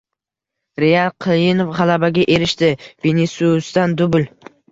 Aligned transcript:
“Real” 0.83 1.11
qiyin 1.25 1.61
g‘alabaga 1.75 2.25
erishdi, 2.37 2.71
Vinisiusdan 3.07 3.97
dubl 4.03 4.27